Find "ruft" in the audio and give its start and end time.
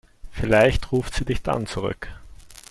0.91-1.13